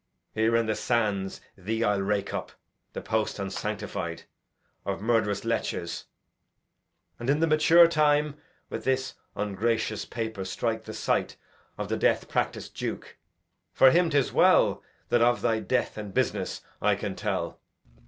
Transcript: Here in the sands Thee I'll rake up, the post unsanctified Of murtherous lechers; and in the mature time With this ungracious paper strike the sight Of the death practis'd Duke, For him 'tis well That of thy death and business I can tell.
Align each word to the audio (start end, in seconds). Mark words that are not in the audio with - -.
Here 0.33 0.55
in 0.55 0.65
the 0.65 0.73
sands 0.73 1.41
Thee 1.55 1.83
I'll 1.83 2.01
rake 2.01 2.33
up, 2.33 2.53
the 2.93 3.01
post 3.03 3.37
unsanctified 3.37 4.23
Of 4.83 4.99
murtherous 4.99 5.45
lechers; 5.45 6.05
and 7.19 7.29
in 7.29 7.39
the 7.39 7.45
mature 7.45 7.87
time 7.87 8.35
With 8.67 8.83
this 8.83 9.13
ungracious 9.35 10.05
paper 10.05 10.43
strike 10.43 10.85
the 10.85 10.95
sight 10.95 11.37
Of 11.77 11.87
the 11.87 11.97
death 11.97 12.27
practis'd 12.27 12.73
Duke, 12.73 13.17
For 13.73 13.91
him 13.91 14.09
'tis 14.09 14.33
well 14.33 14.81
That 15.09 15.21
of 15.21 15.43
thy 15.43 15.59
death 15.59 15.99
and 15.99 16.11
business 16.11 16.61
I 16.81 16.95
can 16.95 17.15
tell. 17.15 17.59